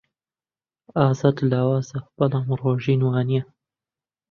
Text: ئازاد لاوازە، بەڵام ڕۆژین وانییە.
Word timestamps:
ئازاد 0.99 1.37
لاوازە، 1.51 1.99
بەڵام 2.17 2.47
ڕۆژین 2.59 3.01
وانییە. 3.03 3.43